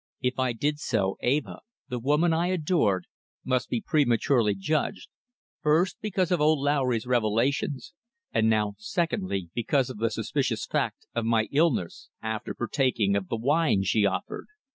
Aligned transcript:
If 0.23 0.39
I 0.39 0.53
did 0.53 0.79
so, 0.79 1.17
Eva 1.21 1.59
the 1.89 1.99
woman 1.99 2.33
I 2.33 2.47
adored 2.47 3.05
must 3.45 3.69
be 3.69 3.83
prematurely 3.85 4.55
judged, 4.55 5.09
first 5.61 5.97
because 6.01 6.31
of 6.31 6.41
old 6.41 6.57
Lowry's 6.57 7.05
revelations, 7.05 7.93
and 8.33 8.49
now 8.49 8.73
secondly 8.79 9.51
because 9.53 9.91
of 9.91 9.99
the 9.99 10.09
suspicious 10.09 10.65
fact 10.65 11.05
of 11.13 11.23
my 11.25 11.49
illness 11.51 12.09
after 12.19 12.55
partaking 12.55 13.15
of 13.15 13.27
the 13.27 13.37
wine 13.37 13.83
she 13.83 14.03
offered. 14.03 14.47